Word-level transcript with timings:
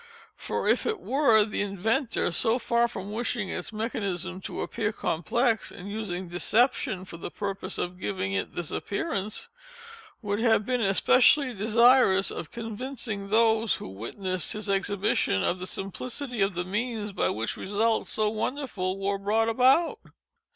For 0.35 0.67
if 0.67 0.87
it 0.87 0.99
were, 0.99 1.45
the 1.45 1.61
inventor, 1.61 2.31
so 2.31 2.57
far 2.57 2.87
from 2.87 3.11
wishing 3.11 3.49
its 3.49 3.71
mechanism 3.71 4.41
to 4.41 4.61
appear 4.61 4.91
complex, 4.91 5.71
and 5.71 5.91
using 5.91 6.27
deception 6.27 7.05
for 7.05 7.17
the 7.17 7.29
purpose 7.29 7.77
of 7.77 7.99
giving 7.99 8.33
it 8.33 8.55
this 8.55 8.71
appearance, 8.71 9.47
would 10.23 10.39
have 10.39 10.65
been 10.65 10.81
especially 10.81 11.53
desirous 11.53 12.31
of 12.31 12.49
convincing 12.49 13.29
those 13.29 13.75
who 13.75 13.89
witnessed 13.89 14.53
his 14.53 14.67
exhibition, 14.67 15.43
of 15.43 15.59
the 15.59 15.65
_simplicity 15.65 16.37
_of 16.39 16.55
the 16.55 16.65
means 16.65 17.11
by 17.11 17.29
which 17.29 17.55
results 17.55 18.09
so 18.09 18.27
wonderful 18.29 18.97
were 18.97 19.19
brought 19.19 19.49
about. 19.49 19.99